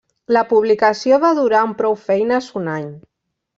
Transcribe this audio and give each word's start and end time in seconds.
La 0.37 0.41
publicació 0.53 1.19
va 1.25 1.31
durar 1.41 1.61
amb 1.67 1.79
prou 1.83 1.99
feines 2.07 2.51
un 2.63 2.75
any. 2.79 2.91